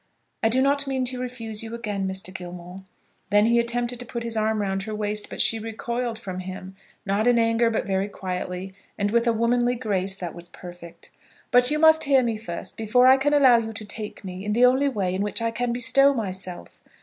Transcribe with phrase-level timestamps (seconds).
[0.41, 2.33] "I do not mean to refuse you again, Mr.
[2.33, 2.77] Gilmore."
[3.29, 6.75] Then he attempted to put his arm round her waist, but she recoiled from him,
[7.05, 11.11] not in anger, but very quietly, and with a womanly grace that was perfect.
[11.51, 14.53] "But you must hear me first, before I can allow you to take me in
[14.53, 16.81] the only way in which I can bestow myself.